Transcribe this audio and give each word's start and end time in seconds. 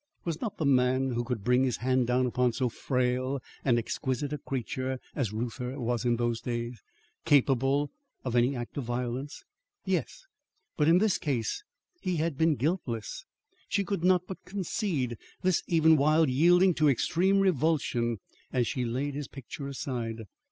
Was 0.25 0.41
not 0.41 0.57
the 0.57 0.65
man, 0.65 1.11
who 1.11 1.23
could 1.23 1.43
bring 1.43 1.63
his 1.63 1.77
hand 1.77 2.07
down 2.07 2.25
upon 2.25 2.53
so 2.53 2.69
frail 2.69 3.39
and 3.63 3.77
exquisite 3.77 4.33
a 4.33 4.39
creature 4.39 4.97
as 5.15 5.31
Reuther 5.31 5.79
was 5.79 6.05
in 6.05 6.15
those 6.15 6.41
days, 6.41 6.81
capable 7.23 7.91
of 8.25 8.35
any 8.35 8.55
act 8.55 8.77
of 8.77 8.83
violence? 8.85 9.43
Yes; 9.85 10.25
but 10.75 10.87
in 10.87 10.97
this 10.97 11.19
case 11.19 11.63
he 11.99 12.15
had 12.15 12.35
been 12.35 12.55
guiltless. 12.55 13.25
She 13.69 13.83
could 13.83 14.03
not 14.03 14.25
but 14.25 14.43
concede 14.43 15.17
this 15.43 15.61
even 15.67 15.97
while 15.97 16.27
yielding 16.27 16.73
to 16.73 16.89
extreme 16.89 17.39
revulsion 17.39 18.17
as 18.51 18.65
she 18.65 18.83
laid 18.83 19.13
his 19.13 19.27
picture 19.27 19.67
aside. 19.67 20.23